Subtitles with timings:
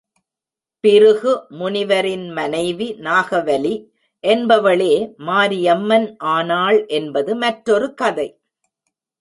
[0.83, 3.73] பிருகு முனிவரின் மனைவி நாகாவலி
[4.23, 4.93] என்பவளே
[5.19, 8.27] மாரியம்மன் ஆனாள் என்பது மற்றொரு கதை.